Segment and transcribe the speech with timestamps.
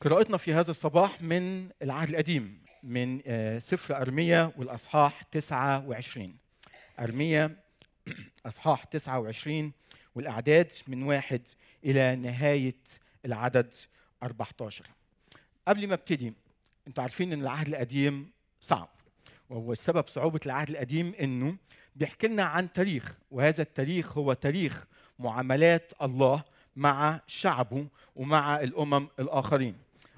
[0.00, 6.36] قراءتنا في هذا الصباح من العهد القديم من آه، سفر أرميا والأصحاح 29
[7.00, 7.56] أرميا
[8.46, 9.72] أصحاح 29
[10.14, 11.42] والأعداد من واحد
[11.84, 12.76] إلى نهاية
[13.24, 13.74] العدد
[14.22, 14.86] 14
[15.68, 16.32] قبل ما أبتدي
[16.88, 18.30] أنتوا عارفين إن العهد القديم
[18.60, 18.88] صعب
[19.50, 21.56] وهو السبب صعوبة العهد القديم إنه
[21.98, 24.84] بيحكي لنا عن تاريخ وهذا التاريخ هو تاريخ
[25.18, 26.42] معاملات الله
[26.76, 29.74] مع شعبه ومع الأمم الآخرين.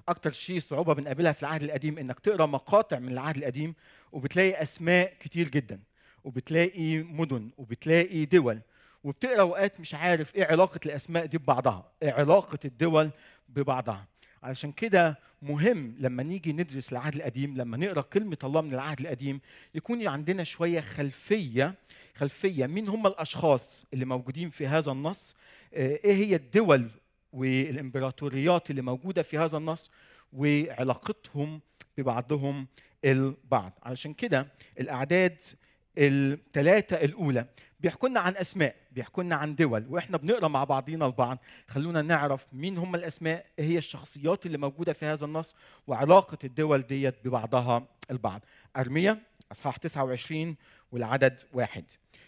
[0.09, 3.75] أكتر شيء صعوبة بنقابلها في العهد القديم إنك تقرأ مقاطع من العهد القديم
[4.13, 5.81] وبتلاقي أسماء كتير جدا
[6.25, 8.61] وبتلاقي مدن وبتلاقي دول
[9.05, 13.11] وبتقرأ أوقات مش عارف إيه علاقة الأسماء دي ببعضها إيه علاقة الدول
[13.49, 14.07] ببعضها.
[14.43, 19.41] علشان كده مهم لما نيجي ندرس العهد القديم لما نقرأ كلمة الله من العهد القديم
[19.75, 21.75] يكون عندنا شوية خلفية
[22.15, 25.35] خلفية مين هم الأشخاص اللي موجودين في هذا النص
[25.75, 26.91] آه، إيه هي الدول
[27.33, 29.91] والإمبراطوريات اللي موجودة في هذا النص
[30.33, 31.61] وعلاقتهم
[31.99, 32.67] ببعضهم
[33.05, 33.73] البعض.
[33.83, 34.47] علشان كده
[34.81, 35.43] الأعداد
[35.99, 37.47] الثلاثه الأولى.
[37.81, 41.39] بيحكوا لنا عن أسماء بيحكوا لنا عن دول وإحنا بنقرأ مع بعضينا البعض
[41.69, 45.55] خلونا نعرف مين هم الأسماء إيه هي الشخصيات اللي موجودة في هذا النص
[45.87, 48.41] وعلاقة الدول ديت ببعضها البعض.
[48.77, 50.57] ارميا إصحاح 29
[50.93, 51.85] والعدد واحد.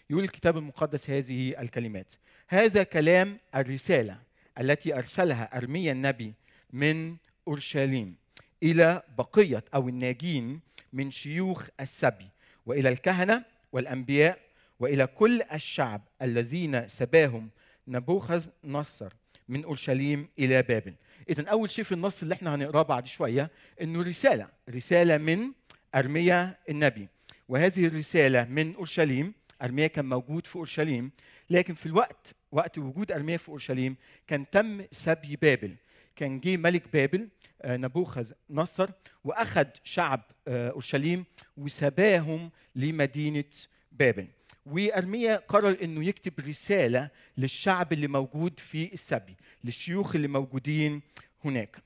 [0.09, 2.13] يقول الكتاب المقدس هذه الكلمات.
[2.47, 4.17] هذا كلام الرسالة
[4.59, 6.33] التي أرسلها ارميا النبي
[6.73, 7.15] من
[7.47, 8.15] أورشليم
[8.63, 10.59] إلى بقية أو الناجين
[10.93, 12.29] من شيوخ السبي
[12.65, 14.39] وإلى الكهنة والأنبياء
[14.79, 17.49] وإلى كل الشعب الذين سباهم
[17.87, 19.13] نبوخذ نصر
[19.49, 20.93] من أورشليم إلى بابل.
[21.29, 23.51] اذا أول شيء في النص اللي إحنا هنقراه بعد شوية
[23.81, 25.51] إنه رسالة، رسالة من
[25.95, 27.07] أرميا النبي.
[27.49, 31.11] وهذه الرسالة من أورشليم، أرميا كان موجود في أورشليم،
[31.49, 33.95] لكن في الوقت وقت وجود أرميا في أورشليم
[34.27, 35.75] كان تم سبي بابل.
[36.15, 37.29] كان جه ملك بابل
[37.61, 38.89] آه، نبوخذ نصر
[39.23, 41.25] وأخذ شعب آه، أورشليم
[41.57, 43.43] وسباهم لمدينة
[43.91, 44.27] بابل.
[44.65, 51.01] وأرميا قرر إنه يكتب رسالة للشعب اللي موجود في السبي للشيوخ اللي موجودين
[51.45, 51.77] هناك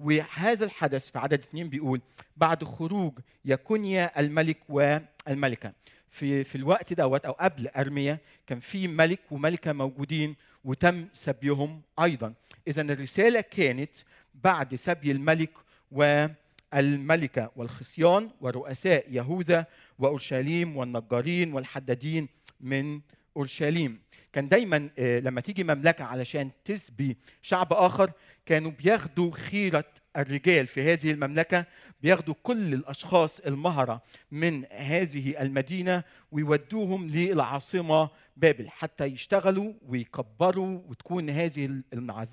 [0.00, 2.00] وهذا الحدث في عدد اثنين بيقول
[2.36, 5.72] بعد خروج يكونيا الملك والملكة
[6.08, 10.36] في في الوقت دوت أو قبل أرميا كان في ملك وملكة موجودين
[10.66, 12.34] وتم سبيهم أيضا.
[12.68, 13.96] اذا الرسالة كانت
[14.34, 15.50] بعد سبي الملك
[15.92, 19.66] والملكة والخصيان ورؤساء يهوذا
[19.98, 22.28] وأورشليم والنجارين والحدادين
[22.60, 23.00] من
[23.36, 24.00] أورشليم.
[24.32, 28.10] كان دايما آه، لما تيجي مملكة علشان تسبي شعب آخر
[28.46, 29.84] كانوا بياخدوا خيرة
[30.16, 31.66] الرجال في هذه المملكة
[32.02, 41.82] بياخدوا كل الأشخاص المهرة من هذه المدينة ويودوهم للعاصمة بابل حتى يشتغلوا ويكبروا وتكون هذه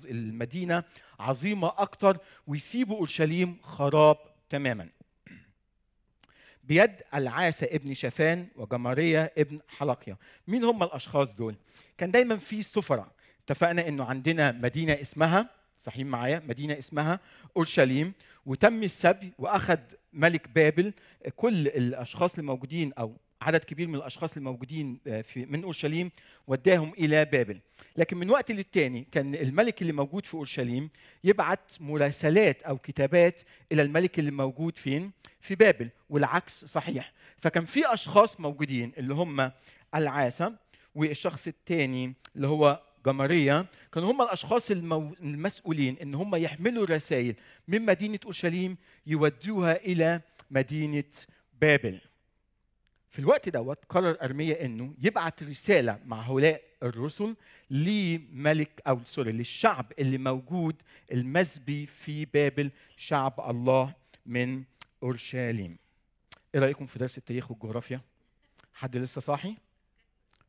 [0.04, 0.84] المدينة
[1.20, 4.16] عظيمة أكتر ويسيبوا أورشليم خراب
[4.48, 4.88] تماما.
[6.64, 10.18] بيد العاسة ابن شافان وجمارية ابن حلقية
[10.48, 11.54] مين هم الأشخاص دول؟
[11.98, 13.08] كان دايما في سفراء.
[13.44, 17.20] اتفقنا إنه عندنا مدينة اسمها صحيح معايا مدينة اسمها
[17.56, 18.12] أورشليم.
[18.46, 19.78] وتم السبي وأخذ
[20.12, 20.92] ملك بابل
[21.36, 26.10] كل الأشخاص الموجودين أو عدد كبير من الأشخاص الموجودين في من أورشليم
[26.46, 27.60] وداهم إلى بابل.
[27.96, 30.90] لكن من وقت للتاني كان الملك اللي موجود في أورشليم
[31.24, 33.40] يبعت مراسلات أو كتابات
[33.72, 35.90] إلى الملك اللي موجود فين؟ في بابل.
[36.10, 37.12] والعكس صحيح.
[37.38, 39.50] فكان في أشخاص موجودين اللي هم
[39.94, 40.56] العاسة
[40.94, 45.14] والشخص الثاني اللي هو جمارية كانوا هم الأشخاص المو...
[45.20, 47.34] المسؤولين إن هم يحملوا رسائل
[47.68, 48.76] من مدينة أورشليم
[49.06, 50.20] يودوها إلى
[50.50, 51.04] مدينة
[51.60, 52.00] بابل
[53.10, 57.36] في الوقت دوت قرر أرميا إنه يبعت رسالة مع هؤلاء الرسل
[57.70, 60.76] لملك أو سوري للشعب اللي موجود
[61.12, 63.94] المسبي في بابل شعب الله
[64.26, 64.62] من
[65.02, 65.76] أورشليم.
[66.54, 68.00] إيه رأيكم في درس التاريخ والجغرافيا؟
[68.74, 69.56] حد لسه صاحي؟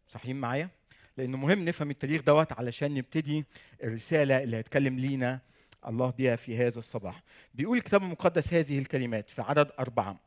[0.08, 0.70] صاحيين معايا؟
[1.18, 3.46] لأنه مهم نفهم التاريخ دوت علشان نبتدي
[3.84, 5.40] الرسالة اللي هيتكلم لينا
[5.88, 7.24] الله بها في هذا الصباح.
[7.54, 10.20] بيقول الكتاب المقدس هذه الكلمات في عدد أربعة.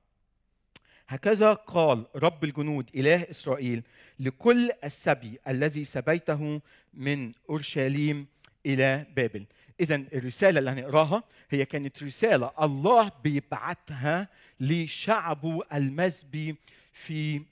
[1.08, 3.82] هكذا قال رب الجنود إله إسرائيل
[4.20, 6.60] لكل السبي الذي سبيته
[6.94, 8.26] من أورشليم
[8.66, 9.44] إلى بابل.
[9.80, 14.28] إذا الرسالة اللي هنقراها هي كانت رسالة الله بيبعتها
[14.60, 16.56] لشعبه المسبي
[16.92, 17.42] في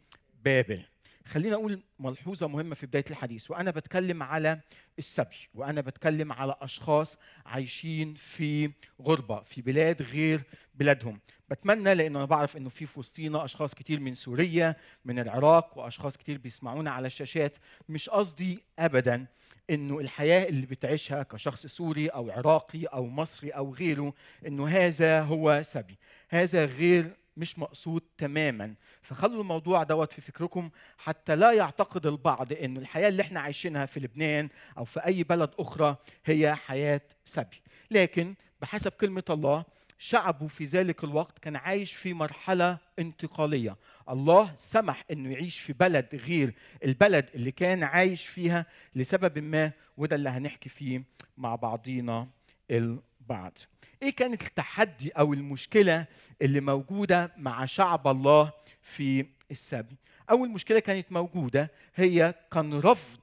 [0.45, 0.83] بابل.
[1.27, 4.61] خلينا أقول ملحوظة مهمة في بداية الحديث وأنا بتكلم على
[4.99, 10.43] السبي وأنا بتكلم على أشخاص عايشين في غربة في بلاد غير
[10.75, 11.21] بلادهم.
[11.51, 16.39] بتمنى لأن أنا بعرف إنه في وسطينا أشخاص كتير من سوريا من العراق وأشخاص كتير
[16.39, 17.57] بيسمعونا على الشاشات.
[17.89, 19.27] مش قصدي ابدا
[19.71, 24.15] إنه الحياة اللي بتعيشها كشخص سوري أو عراقي أو مصري أو غيره
[24.47, 25.99] إنه هذا هو سبي.
[26.29, 28.75] هذا غير مش مقصود تماما.
[29.03, 30.71] فخلوا الموضوع دوت في فكركم.
[30.99, 34.49] حتى لا يعتقد البعض انه الحياة اللي إحنا عايشينها في لبنان
[34.79, 37.63] أو في أي بلد أخرى هي حياة سبي.
[37.91, 39.65] لكن بحسب كلمة الله
[39.99, 43.77] شعبه في ذلك الوقت كان عايش في مرحلة انتقالية.
[44.09, 46.55] الله سمح أنه يعيش في بلد غير
[46.85, 51.03] البلد اللي كان عايش فيها لسبب ما وده اللي هنحكي فيه
[51.37, 52.29] مع بعضينا
[52.71, 53.59] البعض.
[54.03, 56.07] إيه كانت التحدي أو المشكلة
[56.43, 58.53] اللي موجودة مع شعب الله
[58.83, 59.97] في السبي؟
[60.31, 63.21] أول مشكلة كانت موجودة هي كان رفض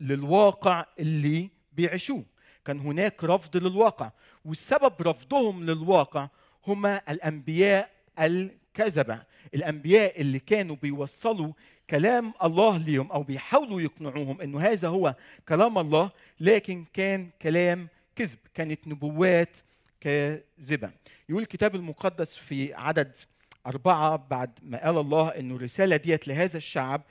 [0.00, 2.24] للواقع اللي بيعيشوه.
[2.64, 4.10] كان هناك رفض للواقع
[4.44, 6.28] والسبب رفضهم للواقع
[6.66, 9.22] هما الأنبياء الكذبة.
[9.54, 11.52] الأنبياء اللي كانوا بيوصلوا
[11.90, 15.14] كلام الله ليهم أو بيحاولوا يقنعوهم إنه هذا هو
[15.48, 18.38] كلام الله لكن كان كلام كذب.
[18.54, 19.58] كانت نبوات
[20.00, 20.90] كاذبة.
[21.28, 23.18] يقول الكتاب المقدس في عدد
[23.66, 27.02] أربعة بعد ما قال الله أنه الرسالة ديت لهذا الشعب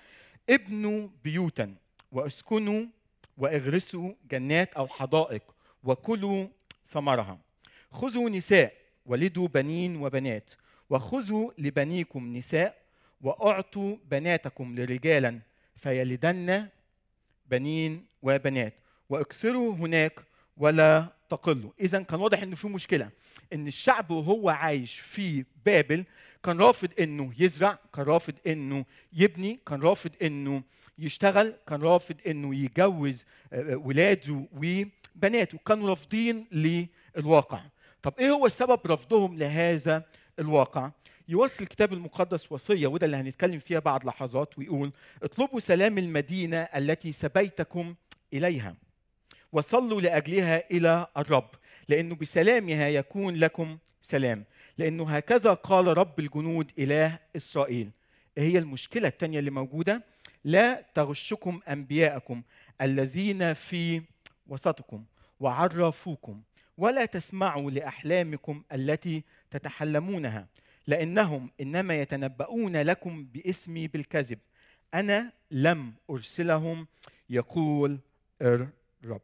[0.50, 1.76] ابنوا بيوتا
[2.12, 2.86] واسكنوا
[3.38, 5.44] واغرسوا جنات أو حدائق
[5.84, 6.48] وكلوا
[6.86, 7.40] ثمرها.
[7.92, 8.74] خذوا نساء
[9.06, 10.52] ولدوا بنين وبنات
[10.90, 12.82] وخذوا لبنيكم نساء
[13.22, 15.40] وأعطوا بناتكم لرجالا
[15.76, 16.68] فيلدن
[17.46, 18.74] بنين وبنات
[19.10, 20.20] واكثروا هناك
[20.58, 23.10] ولا تقلوا إذا كان واضح إنه في مشكلة.
[23.54, 26.06] إن الشعب وهو عايش في بابل
[26.44, 30.64] كان رافض إنه يزرع كان رافض إنه يبني كان رافض إنه
[31.00, 35.58] يشتغل كان رافض إنه يجوز ولاده وبناته.
[35.66, 37.62] كانوا رافضين للواقع.
[38.02, 40.06] طب إيه هو سبب رفضهم لهذا
[40.40, 40.92] الواقع؟
[41.30, 44.92] يوصل الكتاب المقدس وصية وده اللي هنتكلم فيها بعد لحظات ويقول
[45.24, 47.96] اطلبوا سلام المدينة التي سبيتكم
[48.34, 48.76] إليها.
[49.52, 51.50] وصلوا لأجلها إلى الرب.
[51.88, 54.46] لأنه بسلامها يكون لكم سلام.
[54.78, 57.92] لأنه هكذا قال رب الجنود إله إسرائيل.
[58.38, 60.04] هي المشكلة الثانية اللي موجودة.
[60.44, 62.44] لا تغشكم أنبياءكم
[62.82, 64.02] الذين في
[64.48, 65.06] وسطكم
[65.40, 66.42] وعرفوكم
[66.78, 70.48] ولا تسمعوا لأحلامكم التي تتحلمونها.
[70.88, 74.40] لأنهم إنما يتنبؤون لكم باسمي بالكذب.
[74.94, 76.88] أنا لم أرسلهم
[77.30, 78.00] يقول
[79.04, 79.22] الرب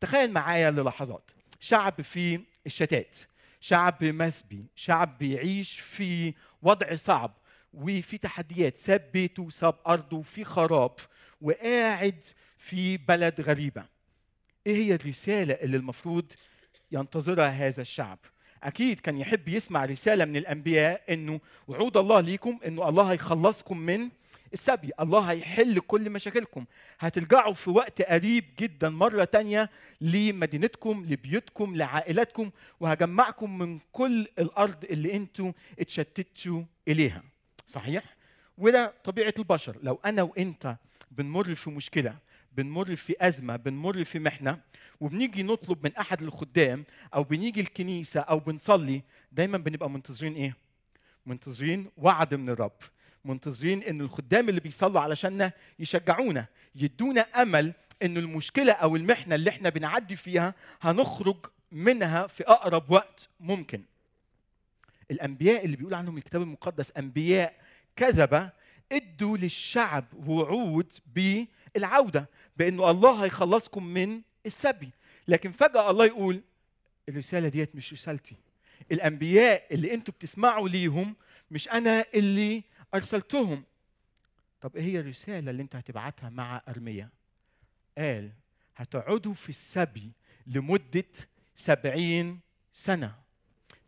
[0.00, 1.30] تخيل معايا للحظات.
[1.60, 3.18] شعب في الشتات
[3.60, 7.34] شعب مسبي شعب بيعيش في وضع صعب
[7.74, 10.92] وفي تحديات ساب بيته ساب ارضه في خراب
[11.40, 12.24] وقاعد
[12.58, 13.84] في بلد غريبة.
[14.66, 16.32] إيه هي الرسالة اللي المفروض
[16.92, 18.18] ينتظرها هذا الشعب؟
[18.62, 24.08] أكيد كان يحب يسمع رسالة من الأنبياء إنه وعود الله ليكم إنه الله هيخلصكم من
[24.52, 24.90] السبي.
[25.00, 26.64] الله هيحل كل مشاكلكم.
[26.98, 29.70] هترجعوا في وقت قريب جدا مرة تانية
[30.00, 32.50] لمدينتكم لبيوتكم لعائلاتكم
[32.80, 37.22] وهجمعكم من كل الأرض اللي أنتوا اتشتتوا إليها.
[37.66, 38.04] صحيح؟
[38.58, 39.78] وده طبيعة البشر.
[39.82, 40.76] لو أنا وإنت
[41.10, 42.18] بنمر في مشكلة
[42.52, 44.60] بنمر في أزمة بنمر في محنة
[45.00, 46.84] وبنيجي نطلب من أحد الخدام
[47.14, 49.02] أو بنيجي الكنيسة أو بنصلي
[49.32, 50.56] دايما بنبقى منتظرين إيه؟
[51.26, 52.72] منتظرين وعد من الرب.
[53.26, 57.72] منتظرين إن الخدام اللي بيصلوا علشاننا يشجعونا يدونا أمل
[58.02, 61.36] إن المشكلة أو المحنة اللي إحنا بنعدي فيها هنخرج
[61.72, 63.82] منها في أقرب وقت ممكن.
[65.10, 67.54] الأنبياء اللي بيقول عنهم الكتاب المقدس أنبياء
[67.96, 68.50] كذبة
[68.92, 74.90] إدوا للشعب وعود بالعودة بإنه الله هيخلصكم من السبي.
[75.28, 76.40] لكن فجأة الله يقول
[77.08, 78.36] الرسالة ديت مش رسالتي.
[78.92, 81.16] الأنبياء اللي أنتوا بتسمعوا ليهم
[81.50, 82.62] مش أنا اللي
[82.94, 83.64] أرسلتهم.
[84.60, 87.10] طب إيه هي الرسالة اللي أنت هتبعتها مع ارميا
[87.98, 88.32] قال
[88.76, 90.12] هتقعدوا في السبي
[90.46, 91.04] لمدة
[91.54, 92.40] سبعين
[92.72, 93.14] سنة.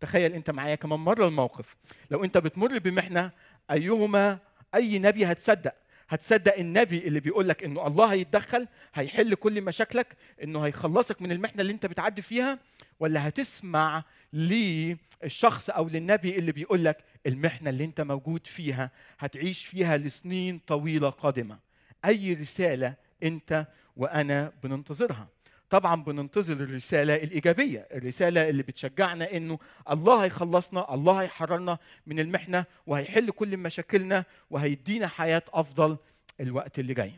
[0.01, 1.77] تخيل أنت معايا كمان مرة الموقف.
[2.11, 3.33] لو أنت بتمر بمحنة
[3.71, 4.39] أيهما
[4.75, 5.75] أي نبي هتصدق؟
[6.09, 11.61] هتصدق النبي اللي بيقول لك إنه الله هيتدخل هيحل كل مشاكلك إنه هيخلصك من المحنة
[11.61, 12.59] اللي أنت بتعدي فيها؟
[13.01, 19.97] ولا هتسمع للشخص أو للنبي اللي بيقول لك المحنة اللي أنت موجود فيها هتعيش فيها
[19.97, 21.59] لسنين طويلة قادمة؟
[22.05, 25.29] أي رسالة أنت وأنا بننتظرها؟
[25.71, 29.59] طبعا بننتظر الرسالة الإيجابية الرسالة اللي بتشجعنا إنه
[29.91, 35.97] الله هيخلصنا الله هيحررنا من المحنة وهيحل كل مشاكلنا وهيدينا حياة أفضل
[36.41, 37.13] الوقت اللي جاي.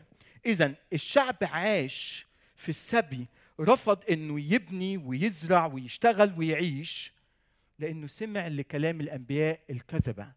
[0.45, 3.27] اذا الشعب عاش في السبي
[3.59, 7.13] رفض إنه يبني ويزرع ويشتغل ويعيش
[7.79, 10.27] لأنه سمع لكلام الأنبياء الكذبة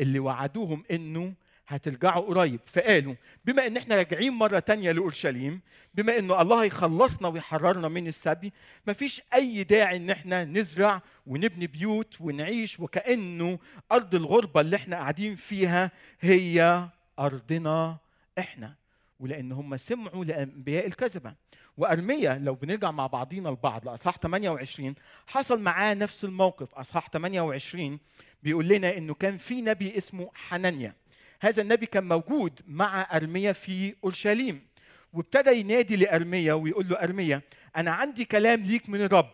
[0.00, 1.34] اللي وعدوهم إنه
[1.68, 2.60] هترجعوا قريب.
[2.66, 3.14] فقالوا
[3.44, 5.60] بما إن إحنا راجعين مرة تانية لأورشليم
[5.94, 8.52] بما إنه الله هيخلصنا ويحررنا من السبي
[8.86, 13.58] مفيش أي داعي إن إحنا نزرع ونبني بيوت ونعيش وكأنه
[13.92, 15.90] أرض الغربة اللي إحنا قاعدين فيها
[16.20, 16.88] هي
[17.18, 17.96] أرضنا
[18.38, 18.74] إحنا.
[19.20, 21.34] ولأن هم سمعوا لأنبياء الكذبة.
[21.76, 24.94] وارميا لو بنرجع مع بعضينا البعض لأصحاح 28
[25.26, 26.74] حصل معاه نفس الموقف.
[26.74, 27.98] أصحاح 28
[28.42, 30.94] بيقول لنا إنه كان في نبي اسمه حنانيا.
[31.44, 34.66] هذا النبي كان موجود مع ارميا في أورشليم.
[35.12, 37.42] وابتدى ينادي لارميا ويقول له ارميا
[37.76, 39.30] أنا عندي كلام ليك من الرب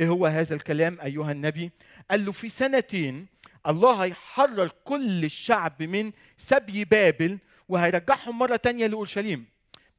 [0.00, 1.70] إيه هو هذا الكلام أيها النبي؟
[2.10, 3.26] قال له في سنتين
[3.66, 7.38] الله هيحرر كل الشعب من سبي بابل
[7.68, 9.44] وهيرجعهم مرة تانية لأورشليم.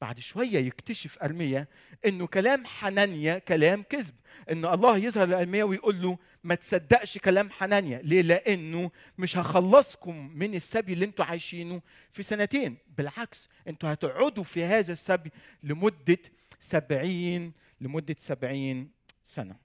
[0.04, 1.68] بعد شوية يكتشف ارميا
[2.06, 4.16] إنه كلام حنانيا كلام كذب.
[4.52, 10.56] ان الله يظهر لارميا ويقول له ما تصدقش كلام حنانيا ليه؟ لأنه مش هخلصكم من
[10.56, 11.82] السبي اللي أنتوا عايشينه
[12.12, 12.78] في سنتين.
[12.98, 15.32] بالعكس أنتوا هتقعدوا في هذا السبي
[15.64, 16.20] لمدة
[16.60, 18.92] سبعين لمدة سبعين
[19.24, 19.56] سنة.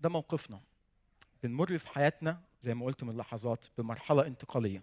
[0.00, 0.60] ده موقفنا.
[1.42, 4.82] بنمر في حياتنا زي ما قلت من لحظات بمرحلة انتقالية.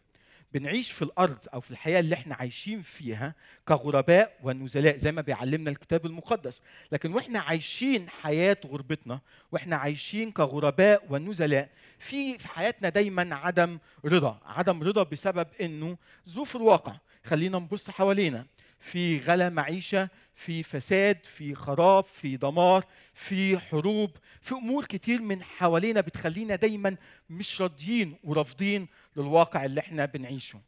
[0.54, 3.36] بنعيش في الأرض أو في الحياة اللي إحنا عايشين فيها
[3.68, 6.62] كغرباء ونزلاء زي ما بيعلمنا الكتاب المقدس.
[6.92, 9.20] لكن وإحنا عايشين حياة غربتنا
[9.52, 14.40] وإحنا عايشين كغرباء ونزلاء في في حياتنا دايما عدم رضا.
[14.46, 15.98] عدم رضا بسبب إنه
[16.30, 16.96] ظروف الواقع.
[17.26, 18.46] خلينا نبص حوالينا.
[18.80, 25.44] في غلا معيشة في فساد في خراب في دمار في حروب في أمور كتير من
[25.44, 26.96] حوالينا بتخلينا دايما
[27.30, 30.62] مش راضيين ورافضين للواقع اللي إحنا بنعيشه.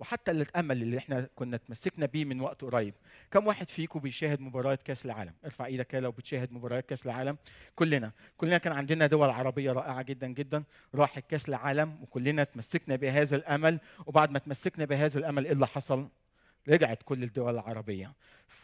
[0.00, 2.94] وحتى الامل اللي إحنا كنا تمسكنا بيه من وقت قريب.
[3.30, 7.38] كم واحد فيكم بيشاهد مباريات كأس العالم؟ ارفع إيدك لو بتشاهد مباريات كأس العالم.
[7.74, 8.12] كلنا.
[8.36, 10.64] كلنا كان عندنا دول عربية رائعة جدا جدا.
[10.94, 13.80] راحت كأس العالم وكلنا تمسكنا بهذا الأمل.
[14.06, 16.08] وبعد ما تمسكنا بهذا الأمل إيه اللي حصل؟
[16.68, 18.12] رجعت كل الدول العربية.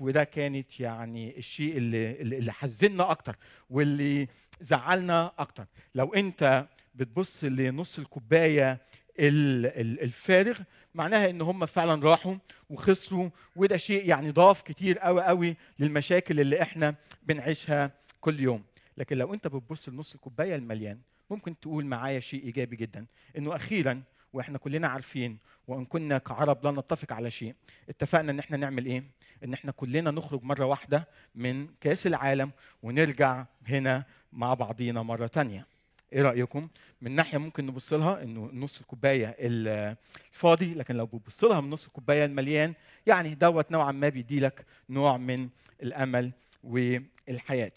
[0.00, 3.36] وده كانت يعني الشيء اللي, اللي حزننا أكتر
[3.70, 4.28] واللي
[4.60, 5.66] زعلنا أكتر.
[5.94, 8.80] لو أنت بتبص لنص الكوباية
[9.18, 10.60] الفارغ
[10.94, 12.36] معناها إن هم فعلا راحوا
[12.70, 17.90] وخسروا وده شيء يعني ضاف كتير قوي قوي للمشاكل اللي إحنا بنعيشها
[18.20, 18.64] كل يوم.
[18.96, 20.98] لكن لو أنت بتبص لنص الكوباية المليان
[21.30, 23.06] ممكن تقول معايا شيء إيجابي جدا.
[23.38, 24.02] إنه أخيرا
[24.32, 25.38] وإحنا كلنا عارفين
[25.68, 27.54] وإن كنا كعرب لا نتفق على شيء
[27.88, 29.04] اتفقنا إن إحنا نعمل إيه؟
[29.44, 32.50] إن إحنا كلنا نخرج مرة واحدة من كأس العالم
[32.82, 35.66] ونرجع هنا مع بعضينا مرة تانية.
[36.12, 36.68] إيه رأيكم؟
[37.00, 41.86] من ناحية ممكن نبص لها إنه نص الكوباية الفاضي لكن لو بتبص لها من نص
[41.86, 42.74] الكوباية المليان
[43.06, 45.48] يعني دوت نوعا ما بيدي لك نوع من
[45.82, 46.32] الأمل
[46.64, 47.72] والحياة.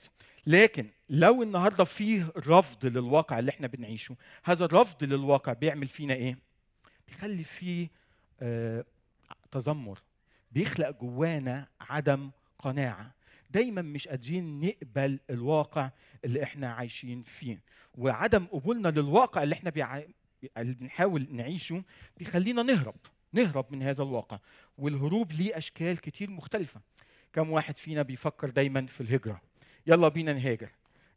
[0.47, 6.37] لكن لو النهارده فيه رفض للواقع اللي إحنا بنعيشه هذا الرفض للواقع بيعمل فينا إيه؟
[7.07, 7.89] بيخلي فيه
[8.41, 8.85] آه
[9.51, 9.99] تذمر
[10.51, 13.11] بيخلق جوانا عدم قناعة.
[13.55, 15.91] دايما مش قادرين نقبل الواقع
[16.25, 17.61] اللي إحنا عايشين فيه.
[17.93, 19.97] وعدم قبولنا للواقع اللي إحنا بيع...
[20.57, 21.83] اللي بنحاول نعيشه
[22.17, 22.95] بيخلينا نهرب
[23.33, 24.39] نهرب من هذا الواقع.
[24.77, 26.81] والهروب ليه أشكال كتير مختلفة.
[27.33, 29.41] كم واحد فينا بيفكر دايما في الهجرة.
[29.87, 30.69] يلا بينا نهاجر.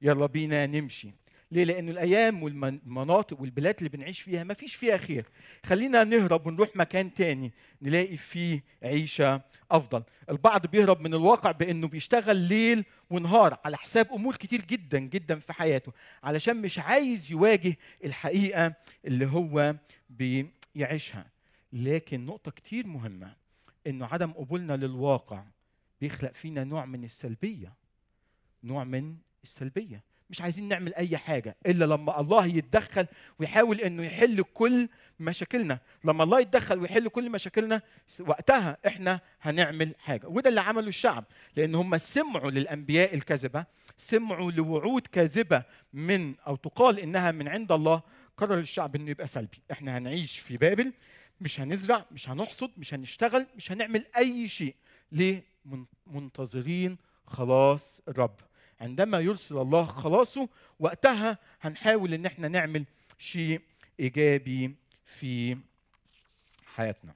[0.02, 1.12] يلا بينا نمشي.
[1.52, 5.26] ليه؟ لأن الأيام والمناطق والبلاد اللي بنعيش فيها ما فيش فيها خير.
[5.66, 7.52] خلينا نهرب ونروح مكان تاني
[7.82, 10.02] نلاقي فيه عيشة أفضل.
[10.30, 15.52] البعض بيهرب من الواقع بأنه بيشتغل ليل ونهار على حساب أمور كتير جدا جدا في
[15.52, 18.74] حياته علشان مش عايز يواجه الحقيقة
[19.04, 19.76] اللي هو
[20.10, 21.30] بيعيشها.
[21.72, 23.36] لكن نقطة كتير مهمة
[23.86, 25.44] إنه عدم قبولنا للواقع
[26.00, 27.72] بيخلق فينا نوع من السلبية.
[28.64, 33.06] نوع من السلبية مش عايزين نعمل أي حاجة إلا لما الله يتدخل
[33.38, 34.88] ويحاول إنه يحل كل
[35.20, 35.78] مشاكلنا.
[36.04, 37.82] لما الله يتدخل ويحل كل مشاكلنا
[38.20, 40.26] وقتها إحنا هنعمل حاجة.
[40.26, 41.24] وده اللي عمله الشعب
[41.56, 43.64] لأن هم سمعوا للأنبياء الكذبه
[43.96, 48.02] سمعوا لوعود كاذبة من أو تقال إنها من عند الله.
[48.36, 49.62] قرر الشعب إنه يبقى سلبي.
[49.72, 50.92] إحنا هنعيش في بابل
[51.40, 54.74] مش هنزرع مش هنحصد مش هنشتغل مش هنعمل أي شيء.
[55.12, 55.44] ليه؟
[56.06, 58.36] منتظرين خلاص الرب.
[58.80, 60.48] عندما يرسل الله خلاصه
[60.80, 62.84] وقتها هنحاول إن إحنا نعمل
[63.18, 63.60] شيء
[64.00, 64.74] إيجابي
[65.06, 65.58] في
[66.66, 67.14] حياتنا.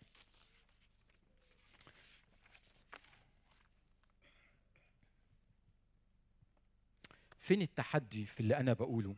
[7.39, 9.15] فين التحدي في اللي أنا بقوله؟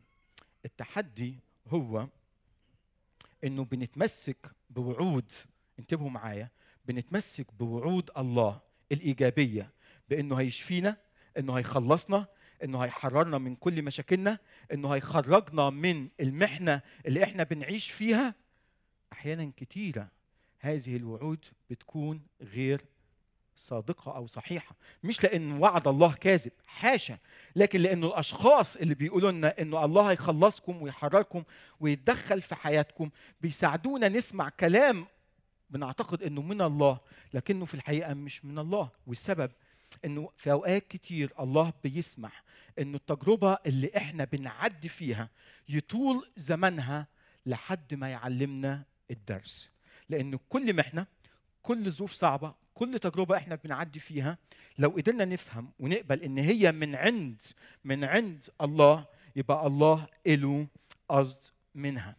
[0.65, 1.35] التحدي
[1.69, 2.09] هو
[3.45, 5.33] إنه بنتمسك بوعود
[5.79, 6.51] انتبهوا معايا
[6.85, 8.61] بنتمسك بوعود الله
[8.93, 9.71] الإيجابية
[10.11, 10.97] بإنه هيشفينا
[11.39, 12.27] إنه هيخلصنا
[12.65, 14.39] إنه هيحررنا من كل مشاكلنا
[14.73, 18.35] إنه هيخرجنا من المحنة اللي إحنا بنعيش فيها.
[19.13, 20.09] أحيانا كتيرة
[20.59, 22.85] هذه الوعود بتكون غير
[23.57, 24.77] صادقة أو صحيحة.
[25.05, 27.19] مش لأن وعد الله كاذب حاشا
[27.57, 31.43] لكن لأنه الأشخاص اللي بيقولوا لنا أنه الله هيخلصكم ويحرركم
[31.81, 33.11] ويتدخل في حياتكم
[33.41, 35.07] بيساعدونا نسمع كلام
[35.71, 37.01] بنعتقد أنه من الله
[37.35, 38.91] لكنه في الحقيقة مش من الله.
[39.07, 39.51] والسبب
[40.05, 42.43] أنه في أوقات كتير الله بيسمح
[42.79, 45.31] أنه التجربة اللي إحنا بنعدي فيها
[45.69, 47.07] يطول زمنها
[47.47, 49.71] لحد ما يعلمنا الدرس.
[50.09, 51.07] لأنه كل محنة
[51.63, 54.39] كل ظروف صعبة كل تجربة إحنا بنعدي فيها
[54.79, 57.43] لو قدرنا نفهم ونقبل إن هي من عند
[57.85, 59.07] من عند الله
[59.37, 60.67] يبقى الله له
[61.09, 62.17] قصد منها.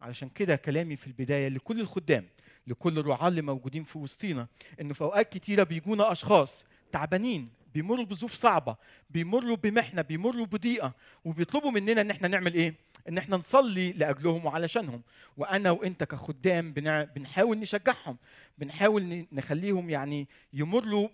[0.00, 2.28] علشان كده كلامي في البداية لكل الخدام
[2.66, 4.46] لكل الرعاة اللي موجودين في وسطينا
[4.80, 8.76] إنه في أوقات كتيرة بيجونا أشخاص تعبانين بيمروا بظروف صعبة
[9.10, 10.92] بيمروا بمحنة بيمروا بضيقة
[11.24, 12.74] وبيطلبوا مننا إن إحنا نعمل إيه؟
[13.08, 15.02] إن إحنا نصلي لأجلهم وعلشانهم.
[15.36, 16.72] وأنا وأنت كخدام
[17.14, 18.16] بنحاول نشجعهم
[18.58, 21.08] بنحاول نخليهم يعني يمروا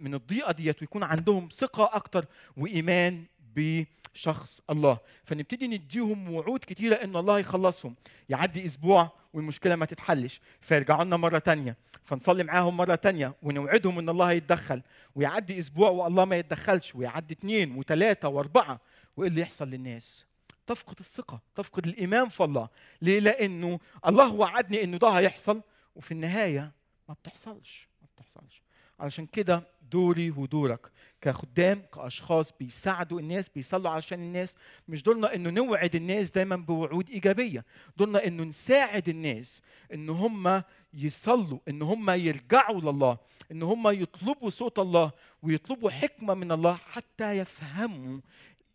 [0.00, 2.26] من الضيقة ديت ويكون عندهم ثقة أكتر
[2.56, 3.24] وإيمان
[3.56, 4.98] بشخص الله.
[5.24, 7.94] فنبتدي نديهم وعود كتيرة إن الله يخلصهم.
[8.28, 10.40] يعدي أسبوع والمشكلة ما تتحلش.
[10.60, 11.76] فيرجعوا لنا مرة تانية.
[12.04, 14.82] فنصلي معاهم مرة تانية ونوعدهم إن الله يتدخل.
[15.14, 16.94] ويعدي أسبوع والله ما يتدخلش.
[16.94, 18.80] ويعدي اثنين وثلاثة وأربعة.
[19.16, 20.24] وإيه اللي يحصل للناس؟
[20.66, 21.40] تفقد الثقة.
[21.54, 22.68] تفقد الإيمان في الله.
[23.02, 25.62] ليه؟ لأنه الله وعدني أنه ده هيحصل.
[25.96, 26.72] وفي النهاية
[27.08, 27.88] ما بتحصلش.
[28.02, 28.65] ما بتحصلش.
[29.00, 34.56] علشان كده دوري ودورك كخدام كأشخاص بيساعدوا الناس بيصلوا علشان الناس.
[34.88, 37.64] مش دورنا إنه نوعد الناس دايما بوعود إيجابية.
[37.96, 39.62] دورنا إنه نساعد الناس
[39.94, 40.62] إن هم
[40.94, 43.18] يصلوا إن هم يرجعوا لله
[43.52, 45.12] إن هم يطلبوا صوت الله
[45.42, 48.20] ويطلبوا حكمة من الله حتى يفهموا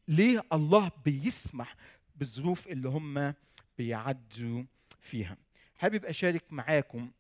[0.08, 1.76] ليه الله بيسمح
[2.16, 3.34] بالظروف اللي هم
[3.78, 4.64] بيعدوا
[5.02, 5.38] فيها.
[5.76, 7.12] حابب أشارك معاكم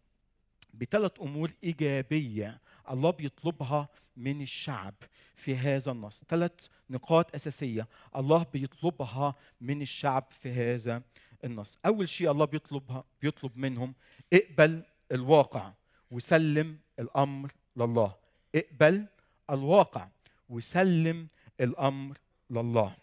[0.73, 4.93] بثلاث أمور إيجابية الله بيطلبها من الشعب
[5.35, 6.23] في هذا النص.
[6.27, 7.87] ثلاث نقاط أساسية.
[8.15, 11.03] الله بيطلبها من الشعب في هذا
[11.43, 11.77] النص.
[11.85, 13.93] أول شيء الله بيطلبها بيطلب منهم
[14.33, 15.73] اقبل الواقع
[16.11, 18.15] وسلم الأمر لله.
[18.55, 19.05] اقبل
[19.49, 20.07] الواقع
[20.49, 21.27] وسلم
[21.61, 22.17] الأمر
[22.49, 22.95] لله.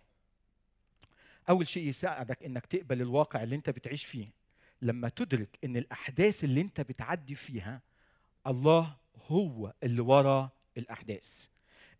[1.48, 4.38] أول شيء يساعدك إنك تقبل الواقع اللي أنت بتعيش فيه.
[4.82, 7.82] لما تدرك إن الأحداث اللي أنت بتعدي فيها
[8.46, 8.96] الله
[9.28, 11.46] هو اللي ورا الأحداث.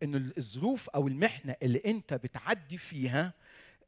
[0.03, 3.35] ان الظروف أو المحنة اللي أنت بتعدي فيها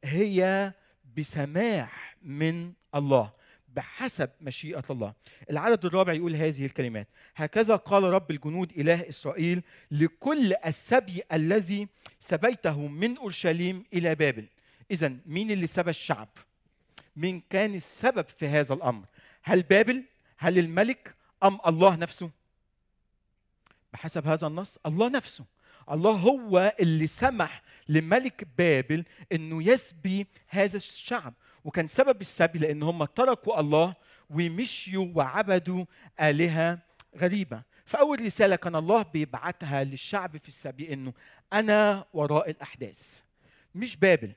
[0.03, 0.73] هي
[1.17, 3.31] بسماح من الله
[3.69, 5.13] بحسب مشيئة الله.
[5.49, 7.07] العدد الرابع يقول هذه الكلمات.
[7.35, 11.87] هكذا قال رب الجنود إله إسرائيل لكل السبي الذي
[12.19, 14.47] سبيته من أورشليم إلى بابل.
[14.91, 16.29] إذا مين اللي سبى الشعب؟
[17.15, 19.05] مين كان السبب في هذا الأمر؟
[19.43, 20.03] هل بابل؟
[20.37, 22.31] هل الملك؟ أم الله نفسه؟
[23.93, 25.45] بحسب هذا النص الله نفسه.
[25.91, 31.33] الله هو اللي سمح لملك بابل إنه يسبي هذا الشعب.
[31.63, 33.95] وكان سبب السبي لأن هم تركوا الله
[34.29, 35.85] ومشيوا وعبدوا
[36.21, 36.79] آلهة
[37.17, 37.63] غريبة.
[37.85, 41.13] فاول رسالة كان الله بيبعتها للشعب في السبي إنه
[41.53, 43.21] أنا وراء الأحداث.
[43.75, 44.31] مش بابل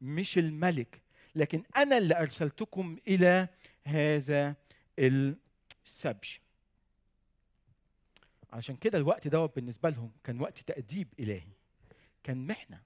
[0.00, 1.02] مش الملك
[1.34, 3.48] لكن أنا اللي أرسلتكم إلى
[3.84, 4.54] هذا
[4.98, 6.43] السبي.
[8.54, 11.52] عشان كده الوقت دوت بالنسبة لهم كان وقت تأديب إلهي.
[12.24, 12.80] كان محنة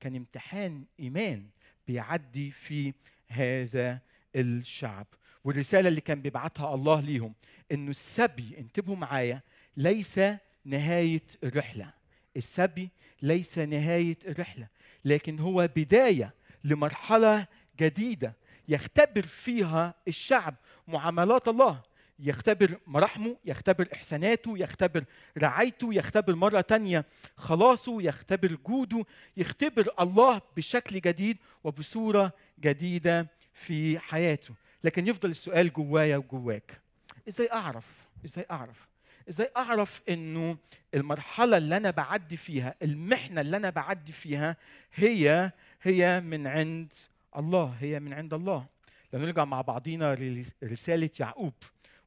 [0.00, 1.46] كان امتحان إيمان
[1.86, 2.94] بيعدي في
[3.28, 4.00] هذا
[4.36, 5.06] الشعب.
[5.44, 7.34] والرسالة اللي كان بيبعتها الله ليهم
[7.72, 9.42] إنه السبي انتبهوا معايا
[9.76, 10.20] ليس
[10.64, 11.92] نهاية الرحلة.
[12.36, 12.90] السبي
[13.22, 14.68] ليس نهاية الرحلة
[15.04, 17.46] لكن هو بداية لمرحلة
[17.80, 18.36] جديدة
[18.68, 20.54] يختبر فيها الشعب
[20.88, 21.82] معاملات الله.
[22.18, 25.04] يختبر مراحمه يختبر إحساناته يختبر
[25.38, 27.04] رعايته يختبر مرة تانية
[27.36, 29.04] خلاصه يختبر جوده
[29.36, 34.54] يختبر الله بشكل جديد وبصورة جديدة في حياته.
[34.84, 36.80] لكن يفضل السؤال جوايا وجواك.
[37.28, 38.88] إزاي أعرف؟ إزاي أعرف؟
[39.28, 40.56] إزاي أعرف إنه
[40.94, 44.56] المرحلة اللي أنا بعدي فيها المحنة اللي أنا بعدي فيها
[44.94, 45.52] هي
[45.82, 46.94] هي من عند
[47.36, 48.66] الله هي من عند الله.
[49.12, 50.16] لو نرجع مع بعضينا
[50.64, 51.52] رسالة يعقوب.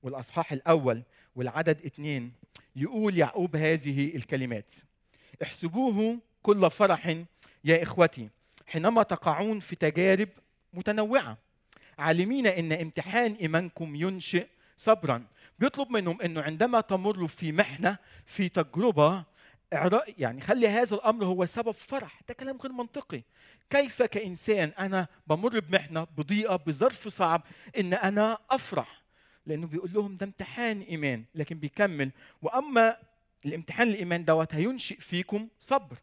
[0.04, 1.04] والأصحاح الأول
[1.36, 2.32] والعدد اثنين
[2.76, 4.74] يقول يعقوب هذه الكلمات.
[5.44, 7.16] احسبوه كل فرح
[7.64, 8.30] يا إخوتي
[8.68, 10.30] حينما تقعون في تجارب
[10.74, 11.38] متنوعة.
[12.00, 15.26] عالمين إن امتحان إيمانكم ينشئ صبرا.
[15.60, 19.24] بيطلب منهم إنه عندما تمروا في محنة في تجربة
[20.18, 22.22] يعني خلي هذا الأمر هو سبب فرح.
[22.28, 23.22] ده كلام غير منطقي.
[23.70, 27.44] كيف كإنسان أنا بمر بمحنة بضيقة بظرف صعب
[27.80, 29.09] إن أنا أفرح؟
[29.46, 32.98] لأنه بيقول لهم ده امتحان إيمان لكن بيكمل وأما
[33.46, 35.98] الامتحان الإيمان دوت هينشئ فيكم صبر.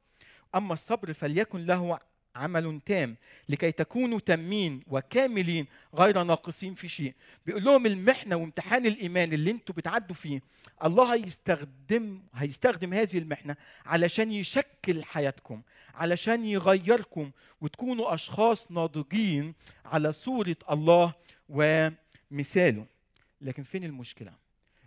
[0.54, 1.98] أما الصبر فليكن له
[2.36, 3.16] عمل تام
[3.48, 7.14] لكي تكونوا تامين وكاملين غير ناقصين في شيء.
[7.46, 10.40] بيقول لهم المحنة وامتحان الإيمان اللي أنتوا بتعدوا فيه
[10.84, 15.62] الله هيستخدم هيستخدم هذه المحنة علشان يشكل حياتكم
[15.94, 21.14] علشان يغيركم وتكونوا أشخاص ناضجين على صورة الله
[21.48, 22.86] ومثاله.
[23.40, 24.34] لكن فين المشكلة؟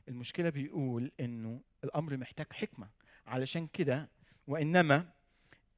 [0.08, 2.88] المشكلة بيقول إنه الأمر محتاج حكمة.
[3.28, 4.10] علشان كده
[4.48, 5.10] وإنما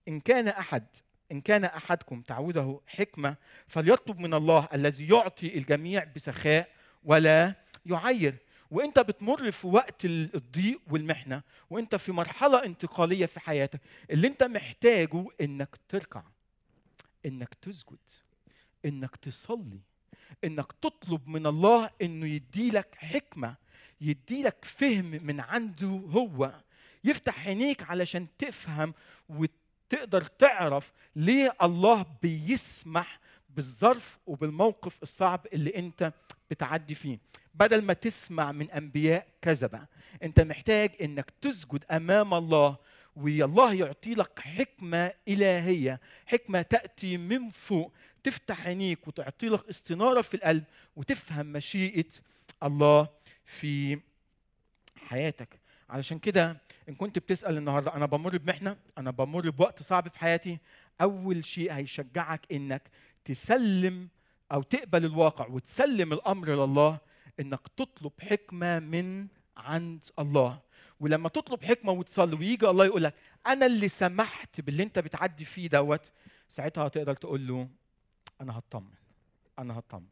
[0.07, 0.85] إن كان أحد
[1.31, 3.35] إن كان أحدكم تعوذه حكمة
[3.67, 6.69] فليطلب من الله الذي يعطي الجميع بسخاء
[7.03, 7.55] ولا
[7.85, 8.35] يعير.
[8.71, 15.25] وإنت بتمر في وقت الضيق والمحنة وإنت في مرحلة انتقالية في حياتك اللي إنت محتاجه
[15.41, 16.23] إنك تركع
[17.25, 17.97] إنك تسجد
[18.85, 19.79] إنك تصلي.
[20.43, 23.55] إنك تطلب من الله إنه يديلك حكمة
[24.01, 26.53] يديلك فهم من عنده هو.
[27.03, 28.93] يفتح عينيك علشان تفهم
[29.29, 29.51] وت
[29.89, 33.19] تقدر تعرف ليه الله بيسمح
[33.49, 36.13] بالظرف وبالموقف الصعب اللي أنت
[36.51, 37.19] بتعدي فيه.
[37.55, 39.85] بدل ما تسمع من أنبياء كذبة
[40.23, 42.77] أنت محتاج إنك تسجد أمام الله
[43.15, 50.33] والله يعطي لك حكمة إلهية حكمة تأتي من فوق تفتح عينيك وتعطي لك استنارة في
[50.33, 50.63] القلب
[50.95, 52.09] وتفهم مشيئة
[52.63, 53.07] الله
[53.45, 53.99] في
[54.97, 55.59] حياتك.
[55.89, 56.57] علشان كده
[56.89, 60.57] إن كنت بتسأل النهارده أنا بمر بمحنة أنا بمر بوقت صعب في حياتي.
[61.01, 62.81] أول شيء هيشجعك إنك
[63.25, 64.07] تسلم
[64.51, 66.99] أو تقبل الواقع وتسلم الأمر لله
[67.39, 70.61] إنك تطلب حكمة من عند الله.
[70.99, 73.15] ولما تطلب حكمة وتصلي ويجي الله يقول لك
[73.47, 76.11] أنا اللي سمحت باللي أنت بتعدي فيه دوت
[76.49, 77.67] ساعتها هتقدر تقول له
[78.41, 78.93] أنا هطمن.
[79.59, 80.07] أنا هطمن.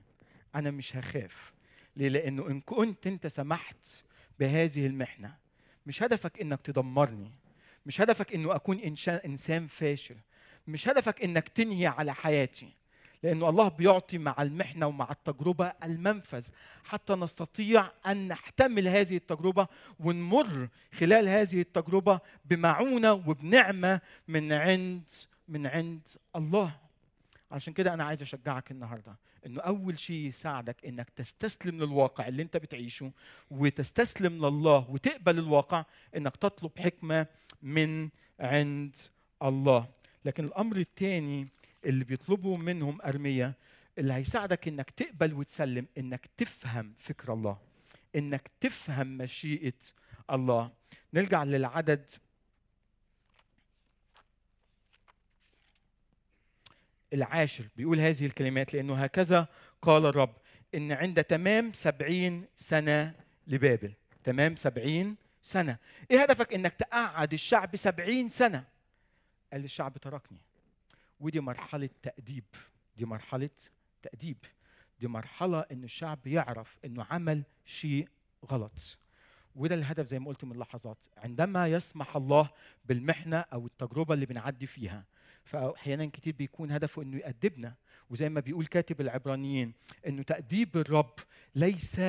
[0.55, 1.53] أنا مش هخاف.
[1.95, 3.87] ليه؟ لأنه إن كنت أنت سمحت
[4.39, 5.35] بهذه المحنة
[5.85, 7.31] مش هدفك إنك تدمرني.
[7.85, 10.15] مش هدفك إنه أكون إنسان فاشل.
[10.67, 12.69] مش هدفك إنك تنهي على حياتي.
[13.23, 16.47] لأنه الله بيعطي مع المحنة ومع التجربة المنفذ.
[16.83, 19.67] حتى نستطيع أن نحتمل هذه التجربة
[19.99, 25.09] ونمر خلال هذه التجربة بمعونة وبنعمة من عند
[25.47, 26.88] من عند الله.
[27.51, 32.57] عشان كده أنا عايز أشجعك النهارده إنه أول شيء يساعدك إنك تستسلم للواقع اللي أنت
[32.57, 33.11] بتعيشه
[33.51, 35.85] وتستسلم لله وتقبل الواقع
[36.15, 37.27] إنك تطلب حكمة
[37.61, 38.09] من
[38.39, 38.95] عند
[39.43, 39.87] الله.
[40.25, 41.47] لكن الأمر الثاني
[41.85, 43.53] اللي بيطلبه منهم أرمية
[43.97, 47.57] اللي هيساعدك إنك تقبل وتسلم إنك تفهم فكر الله
[48.15, 49.73] إنك تفهم مشيئة
[50.31, 50.71] الله.
[51.13, 52.11] نرجع للعدد
[57.13, 59.47] العاشر بيقول هذه الكلمات لأنه هكذا
[59.81, 60.35] قال الرب
[60.75, 63.15] إن عند تمام سبعين سنة
[63.47, 63.93] لبابل.
[64.23, 65.77] تمام سبعين سنة.
[66.11, 68.65] إيه هدفك إنك تقعد الشعب سبعين سنة؟
[69.53, 70.41] قال الشعب تركني.
[71.19, 72.43] ودي مرحلة تأديب.
[72.97, 73.49] دي مرحلة
[74.01, 74.37] تأديب.
[74.99, 78.07] دي مرحلة إن الشعب يعرف إنه عمل شيء
[78.51, 78.97] غلط.
[79.55, 81.05] وده الهدف زي ما قلت من لحظات.
[81.17, 82.49] عندما يسمح الله
[82.85, 85.05] بالمحنة أو التجربة اللي بنعدي فيها
[85.49, 87.75] فأحيانا كتير بيكون هدفه إنه يأدبنا
[88.09, 89.73] وزي ما بيقول كاتب العبرانيين
[90.07, 91.13] إنه تأديب الرب
[91.55, 92.01] ليس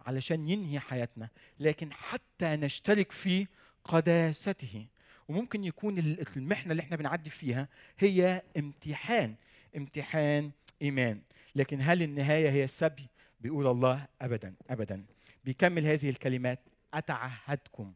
[0.00, 1.28] علشان ينهي حياتنا
[1.60, 3.46] لكن حتى نشترك في
[3.84, 4.86] قداسته.
[5.28, 5.98] وممكن يكون
[6.36, 9.34] المحنة اللي إحنا بنعدي فيها هي امتحان
[9.76, 10.50] امتحان
[10.82, 11.20] إيمان.
[11.54, 13.06] لكن هل النهاية هي السبي؟
[13.40, 15.04] بيقول الله ابدا ابدا.
[15.44, 16.60] بيكمل هذه الكلمات.
[16.94, 17.92] أتعهدكم.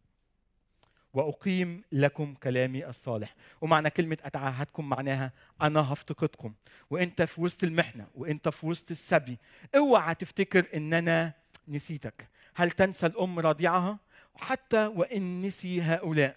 [1.14, 3.35] وأقيم لكم كلامي الصالح.
[3.61, 6.55] ومعنى كلمة أتعهدكم معناها أنا هفتقدكم.
[6.90, 9.38] وأنت في وسط المحنة وأنت في وسط السبي.
[9.77, 11.33] اوعى تفتكر إن أنا
[11.68, 12.29] نسيتك.
[12.55, 13.98] هل تنسى الأم رضيعها؟
[14.35, 16.37] حتى وإن نسي هؤلاء.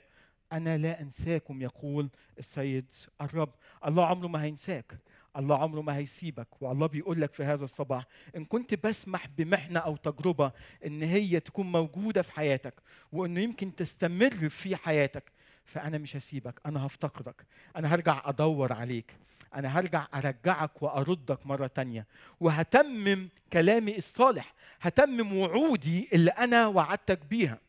[0.51, 2.09] أنا لا أنساكم يقول
[2.39, 3.53] السيد الرب.
[3.85, 4.93] الله عمره ما هينساك.
[5.37, 9.95] الله عمره ما هيسيبك والله بيقول لك في هذا الصباح إن كنت بسمح بمحنة أو
[9.95, 10.51] تجربة
[10.85, 12.73] إن هي تكون موجودة في حياتك
[13.11, 15.23] وإنه يمكن تستمر في حياتك
[15.65, 17.45] فأنا مش هسيبك أنا هفتقدك
[17.75, 19.11] أنا هرجع أدور عليك
[19.55, 22.07] أنا هرجع أرجعك وأردك مرة تانية
[22.39, 27.59] وهتمم كلامي الصالح هتمم وعودي اللي أنا وعدتك بيها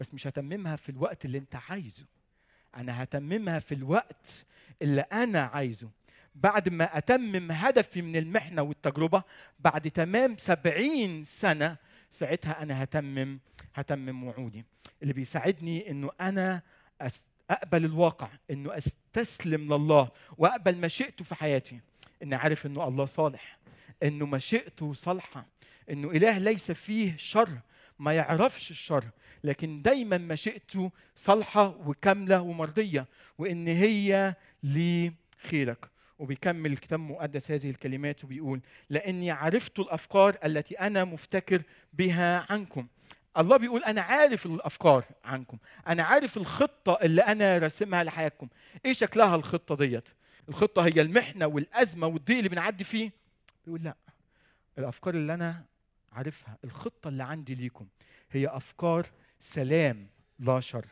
[0.00, 2.04] بس مش هتممها في الوقت اللي أنت عايزه
[2.76, 4.46] أنا هتممها في الوقت
[4.82, 5.88] اللي أنا عايزه.
[6.34, 9.22] بعد ما أتمم هدفي من المحنة والتجربة
[9.60, 11.76] بعد تمام سبعين سنة
[12.10, 13.38] ساعتها أنا هتمم
[13.74, 14.64] هتمم وعودي.
[15.02, 16.62] اللي بيساعدني إنه أنا
[17.00, 21.80] أس أقبل الواقع إنه أستسلم لله وأقبل مشيئته في حياتي.
[22.22, 23.58] إني عارف إنه الله صالح
[24.02, 25.46] إنه مشيئته صالحة
[25.90, 27.48] إنه إله ليس فيه شر
[27.98, 29.04] ما يعرفش الشر
[29.44, 33.06] لكن دايما مشيئته صالحة وكاملة ومرضية
[33.38, 41.62] وإن هي لخيرك وبيكمل الكتاب المقدس هذه الكلمات وبيقول لأني عرفت الأفكار التي أنا مفتكر
[41.92, 42.86] بها عنكم.
[43.38, 45.58] الله بيقول أنا عارف الأفكار عنكم.
[45.88, 48.48] أنا عارف الخطة اللي أنا راسمها لحياتكم.
[48.84, 50.08] إيه شكلها الخطة ديت؟
[50.48, 53.12] الخطة هي المحنة والأزمة والضيق اللي بنعدي فيه؟
[53.64, 53.96] بيقول لا.
[54.78, 55.64] الأفكار اللي أنا
[56.12, 57.86] عارفها الخطة اللي عندي ليكم
[58.30, 59.06] هي أفكار
[59.40, 60.86] سلام لا شر.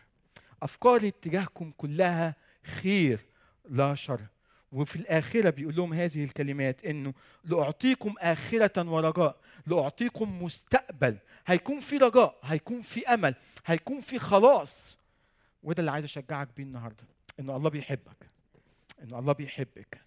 [0.62, 3.20] أفكار اتجاهكم كلها خير
[3.68, 4.20] لا شر.
[4.72, 12.38] وفي الآخرة بيقول لهم هذه الكلمات إنه لأعطيكم آخرة ورجاء لأعطيكم مستقبل هيكون في رجاء
[12.42, 13.34] هيكون في أمل
[13.66, 14.98] هيكون في خلاص.
[15.62, 17.04] وده اللي عايز أشجعك بيه النهاردة
[17.40, 18.30] إنه الله بيحبك
[19.02, 20.00] إنه الله بيحبك.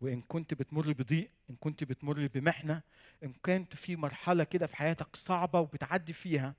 [0.00, 2.82] وإن كنت بتمر بضيق إن كنت بتمر بمحنة
[3.24, 6.54] إن كنت في مرحلة كده في حياتك صعبة وبتعدي فيها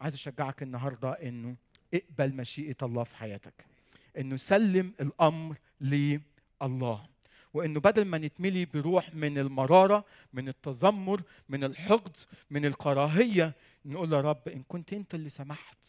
[0.00, 1.56] عايز أشجعك النهاردة إنه
[1.94, 3.64] اقبل مشيئة الله في حياتك
[4.18, 6.20] إنه سلم الأمر ليه؟
[6.62, 7.06] الله.
[7.54, 12.16] وإنه بدل ما نتملي بروح من المرارة من التذمر من الحقد
[12.50, 15.86] من الكراهية نقول يا رب إن كنت أنت اللي سمحت.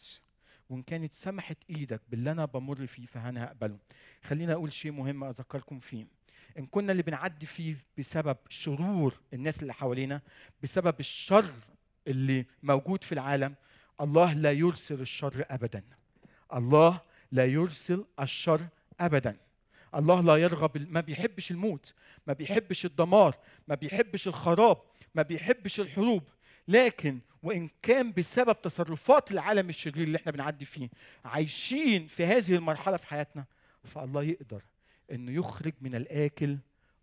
[0.70, 3.78] وإن كانت سمحت إيدك باللي أنا بمر فيه فانا هقبله
[4.22, 6.06] خلينا أقول شيء مهم أذكركم فيه.
[6.58, 10.20] إن كنا اللي بنعدي فيه بسبب شرور الناس اللي حوالينا
[10.62, 11.54] بسبب الشر
[12.06, 13.54] اللي موجود في العالم
[14.00, 15.82] الله لا يرسل الشر ابدا.
[16.54, 17.00] الله
[17.32, 18.66] لا يرسل الشر
[19.00, 19.36] ابدا.
[19.94, 21.94] الله لا يرغب ما بيحبش الموت
[22.26, 23.36] ما بيحبش الدمار
[23.68, 24.82] ما بيحبش الخراب
[25.14, 26.22] ما بيحبش الحروب.
[26.68, 30.88] لكن وإن كان بسبب تصرفات العالم الشرير اللي إحنا بنعدي فيه
[31.24, 33.44] عايشين في هذه المرحلة في حياتنا
[33.84, 34.62] فالله يقدر
[35.10, 36.58] إنه يخرج من الآكل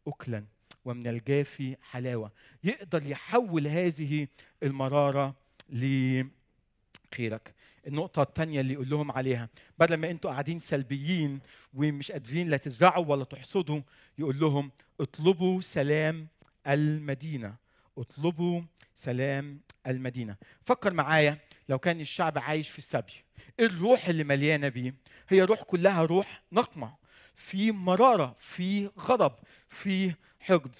[0.07, 0.45] اكلا
[0.85, 2.31] ومن الجافي حلاوة.
[2.63, 4.27] يقدر يحول هذه
[4.63, 5.35] المرارة
[5.69, 7.53] لخيرك.
[7.87, 9.49] النقطة الثانية اللي يقول لهم عليها.
[9.79, 11.39] بدل ما أنتوا قاعدين سلبيين
[11.73, 13.81] ومش قادرين لا تزرعوا ولا تحصدوا
[14.17, 16.27] يقول لهم اطلبوا سلام
[16.67, 17.55] المدينة.
[17.97, 18.61] اطلبوا
[18.95, 20.35] سلام المدينة.
[20.63, 21.37] فكر معايا
[21.69, 23.13] لو كان الشعب عايش في السبي.
[23.59, 24.95] إيه الروح اللي مليانة بيه؟
[25.29, 26.95] هي روح كلها روح نقمة.
[27.35, 29.33] في مرارة في غضب
[29.69, 30.75] في حقد.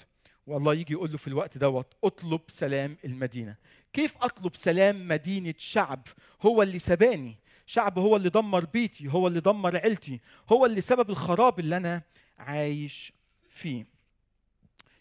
[0.48, 3.56] والله يجي يقول له في الوقت دوت اطلب سلام المدينة.
[3.98, 6.08] كيف أطلب سلام مدينة شعب؟
[6.42, 7.38] هو اللي سباني.
[7.66, 12.02] شعب هو اللي دمر بيتي هو اللي دمر عيلتي هو اللي سبب الخراب اللي أنا
[12.38, 13.14] عايش
[13.50, 13.86] فيه.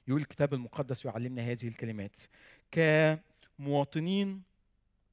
[0.08, 2.16] يقول الكتاب المقدس يعلمنا هذه الكلمات.
[2.72, 4.42] كمواطنين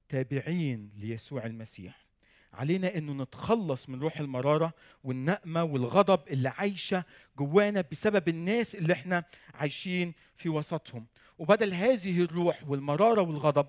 [0.09, 2.05] تابعين ليسوع المسيح.
[2.53, 7.05] علينا انه نتخلص من روح المرارة والنقمة والغضب اللي عايشة
[7.37, 11.05] جوانا بسبب الناس اللي إحنا عايشين في وسطهم.
[11.39, 13.67] وبدل هذه الروح والمرارة والغضب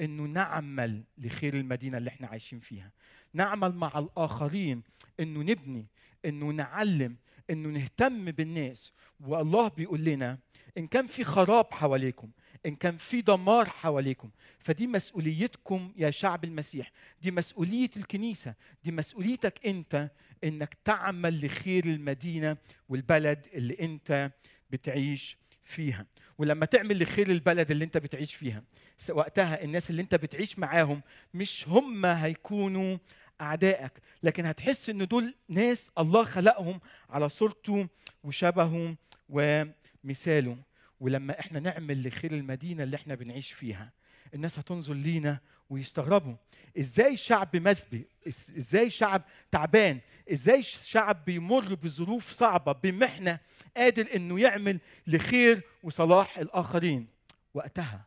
[0.00, 2.92] إنه نعمل لخير المدينة اللي إحنا عايشين فيها.
[3.34, 4.82] نعمل مع الآخرين
[5.20, 5.86] إنه نبني
[6.24, 7.16] إنه نعلم
[7.50, 8.92] إنه نهتم بالناس.
[9.20, 10.38] والله بيقول لنا
[10.78, 12.30] إن كان في خراب حواليكم
[12.66, 16.92] إن كان في دمار حواليكم فدي مسؤوليتكم يا شعب المسيح.
[17.22, 18.54] دي مسؤولية الكنيسة.
[18.84, 20.10] دي مسؤوليتك أنت
[20.44, 22.56] إنك تعمل لخير المدينة
[22.88, 24.32] والبلد اللي أنت
[24.70, 26.06] بتعيش فيها.
[26.38, 28.62] ولما تعمل لخير البلد اللي انت بتعيش فيها
[29.10, 31.02] وقتها الناس اللي انت بتعيش معاهم
[31.34, 32.98] مش هم هيكونوا
[33.40, 37.88] أعدائك لكن هتحس إن دول ناس الله خلقهم على صورته
[38.24, 38.96] وشبهه
[39.28, 40.58] ومثاله.
[41.00, 43.92] ولما إحنا نعمل لخير المدينة اللي إحنا بنعيش فيها
[44.34, 45.40] الناس هتنظر لينا
[45.70, 46.34] ويستغربوا.
[46.78, 50.00] إزاي شعب مسبي إزاي شعب تعبان؟
[50.32, 53.38] إزاي شعب بيمر بظروف صعبة؟ بمحنة
[53.76, 57.06] قادر إنه يعمل لخير وصلاح الآخرين.
[57.54, 58.06] وقتها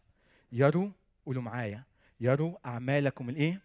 [0.52, 0.90] يروا
[1.26, 1.84] قولوا معايا
[2.20, 3.62] يروا أعمالكم الإيه؟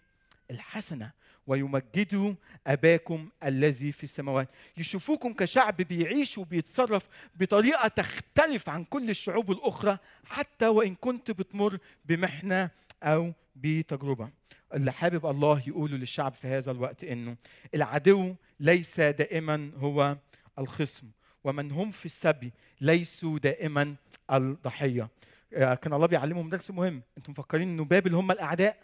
[0.51, 1.13] الحسنة.
[1.51, 2.35] ويمجدوا
[2.67, 4.49] أباكم الذي في السماوات.
[4.77, 12.71] يشوفوكم كشعب بيعيش وبيتصرف بطريقة تختلف عن كل الشعوب الأخرى حتى وإن كنت بتمر بمحنة
[13.03, 14.31] أو بتجربة.
[14.75, 17.37] اللي حابب الله يقوله للشعب في هذا الوقت إنه
[17.75, 20.17] العدو ليس دائما هو
[20.59, 21.07] الخصم
[21.45, 23.95] ومن هم في السبي ليسوا دائما
[24.33, 25.09] الضحية.
[25.53, 27.03] كان الله بيعلمهم درس مهم.
[27.19, 28.77] أنتم مفكرين إنه بابل هم الأعداء؟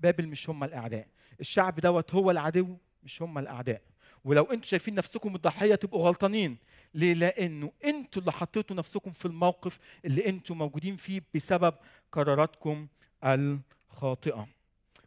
[0.00, 1.06] بابل مش هم الأعداء.
[1.40, 3.82] الشعب دوت هو العدو مش هم الأعداء.
[4.24, 6.56] ولو أنتوا شايفين نفسكم الضحية تبقوا غلطانين.
[6.94, 11.74] ليه؟ لأنه أنتوا اللي حطيتوا نفسكم في الموقف اللي أنتوا موجودين فيه بسبب
[12.12, 12.86] قراراتكم
[13.88, 14.48] خاطئه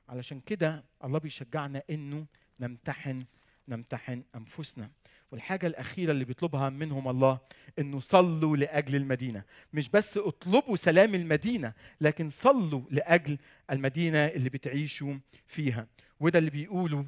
[0.10, 2.26] علشان كده الله بيشجعنا إنه
[2.60, 3.26] نمتحن
[3.68, 4.90] نمتحن أنفسنا.
[5.34, 7.40] والحاجة الأخيرة اللي بيطلبها منهم الله
[7.80, 9.44] إنه صلوا لأجل المدينة.
[9.74, 13.38] مش بس اطلبوا سلام المدينة لكن صلوا لأجل
[13.72, 15.14] المدينة اللي بتعيشوا
[15.48, 15.88] فيها.
[16.20, 17.06] وده اللي بيقوله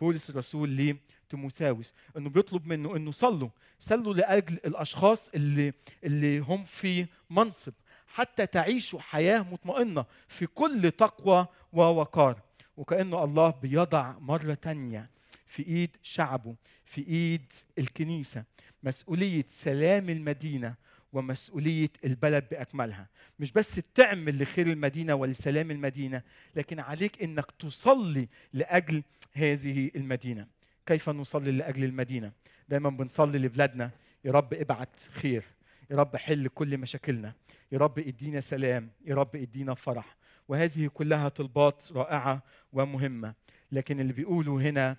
[0.00, 3.48] بولس الرسول لتيموثاوس إنه بيطلب منه إنه صلوا.
[3.78, 5.72] صلوا لأجل الأشخاص اللي
[6.04, 7.72] اللي هم في منصب.
[8.06, 12.40] حتى تعيشوا حياة مطمئنة في كل تقوى ووقار.
[12.76, 15.10] وكأنه الله بيضع مرة تانية
[15.46, 18.44] في إيد شعبه في إيد الكنيسة
[18.82, 20.74] مسؤولية سلام المدينة
[21.12, 23.08] ومسؤولية البلد بأكملها.
[23.38, 26.22] مش بس تعمل لخير المدينة ولسلام المدينة
[26.56, 30.46] لكن عليك إنك تصلي لأجل هذه المدينة.
[30.86, 32.32] كيف نصلي لأجل المدينة؟
[32.68, 33.90] دايما بنصلي لبلادنا.
[34.24, 35.44] يا رب ابعت خير.
[35.90, 37.34] يا رب حل كل مشاكلنا.
[37.72, 38.90] يا رب ادينا سلام.
[39.04, 40.16] يا رب ادينا فرح.
[40.48, 43.34] وهذه كلها طلبات رائعة ومهمة.
[43.72, 44.96] لكن اللي بيقولوا هنا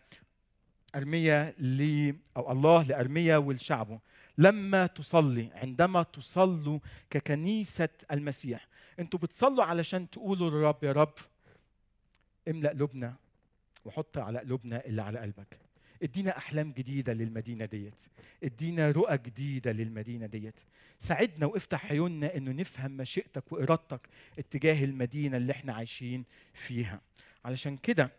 [0.97, 3.99] ارميا ل أو الله لارميا ولشعبه.
[4.38, 6.79] لما تصلي عندما تصلوا
[7.10, 8.67] ككنيسة المسيح.
[8.99, 11.13] أنتوا بتصلوا علشان تقولوا للرب يا رب
[12.47, 13.15] املأ قلوبنا
[13.86, 15.60] وحط على قلوبنا اللي على قلبك.
[16.03, 18.01] ادينا أحلام جديدة للمدينة ديت.
[18.43, 20.60] ادينا رؤى جديدة للمدينة ديت.
[20.99, 27.01] ساعدنا وافتح عيوننا إنه نفهم مشيئتك وإرادتك اتجاه المدينة اللي إحنا عايشين فيها.
[27.45, 28.12] علشان كده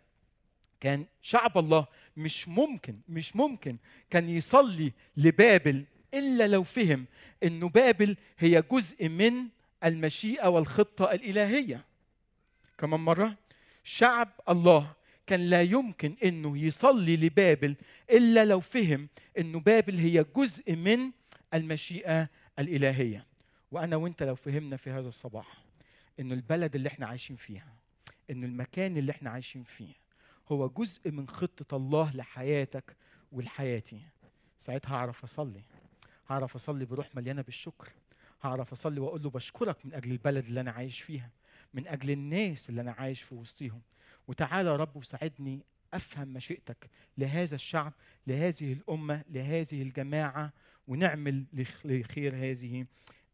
[0.80, 1.86] كان شعب الله
[2.16, 3.76] مش ممكن مش ممكن
[4.10, 7.06] كان يصلي لبابل إلا لو فهم
[7.42, 9.32] إنه بابل هي جزء من
[9.84, 11.84] المشيئة والخطة الإلهية.
[12.78, 13.36] كمان مرة
[13.84, 14.92] شعب الله
[15.26, 17.74] كان لا يمكن إنه يصلي لبابل
[18.10, 20.98] إلا لو فهم إنه بابل هي جزء من
[21.54, 23.26] المشيئة الإلهية.
[23.72, 25.64] وأنا وأنت لو فهمنا في هذا الصباح
[26.20, 27.72] إنه البلد اللي إحنا عايشين فيها
[28.30, 29.92] إنه المكان اللي إحنا عايشين فيه
[30.48, 32.96] هو جزء من خطة الله لحياتك
[33.32, 34.00] ولحياتي
[34.58, 35.62] ساعتها هعرف أصلي.
[36.28, 37.92] هعرف أصلي بروح مليانة بالشكر.
[38.42, 41.30] هعرف أصلي وأقول له بشكرك من أجل البلد اللي أنا عايش فيها
[41.74, 43.82] من أجل الناس اللي أنا عايش في وسطهم
[44.28, 47.92] وتعالى يا رب وساعدني أفهم مشيئتك لهذا الشعب
[48.26, 50.52] لهذه الأمة لهذه الجماعة
[50.88, 51.44] ونعمل
[51.84, 52.86] لخير هذه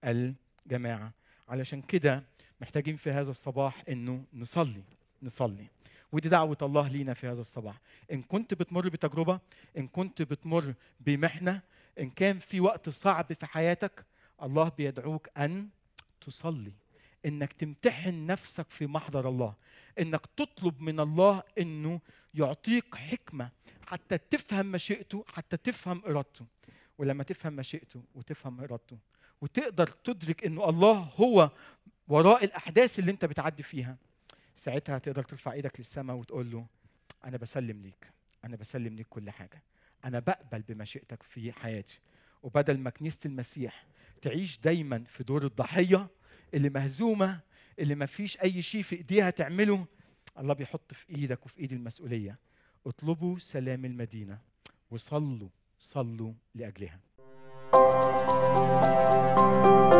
[0.04, 1.12] الجماعة.
[1.48, 2.24] علشان كده
[2.60, 4.84] محتاجين في هذا الصباح إنه نصلي.
[5.24, 5.66] نصلي.
[6.12, 7.80] ودي دعوة الله لينا في هذا الصباح.
[8.12, 9.40] إن كنت بتمر بتجربة
[9.78, 11.60] إن كنت بتمر بمحنة
[12.00, 14.04] إن كان في وقت صعب في حياتك
[14.42, 15.68] الله بيدعوك أن
[16.20, 16.72] تصلي.
[17.26, 19.54] إنك تمتحن نفسك في محضر الله.
[19.98, 22.00] إنك تطلب من الله إنه
[22.34, 23.50] يعطيك حكمة
[23.86, 26.46] حتى تفهم مشيئته حتى تفهم إرادته.
[26.98, 28.98] ولما تفهم مشيئته وتفهم إرادته
[29.40, 31.50] وتقدر تدرك إنه الله هو
[32.08, 33.96] وراء الأحداث اللي أنت بتعدي فيها
[34.54, 36.66] ساعتها تقدر ترفع إيدك للسماء وتقول له
[37.24, 38.10] أنا بسلم ليك
[38.44, 39.62] أنا بسلم ليك كل حاجة
[40.04, 42.00] أنا بقبل بمشيئتك في حياتي.
[42.42, 43.86] وبدل ما كنيسة المسيح
[44.22, 46.08] تعيش دايما في دور الضحية
[46.54, 47.40] اللي مهزومة
[47.78, 49.86] اللي ما فيش أي شيء في إيديها تعمله
[50.38, 52.38] الله بيحط في إيدك وفي إيد المسؤولية.
[52.86, 54.38] اطلبوا سلام المدينة
[54.90, 57.00] وصلوا صلوا لأجلها.
[59.34, 59.93] thank you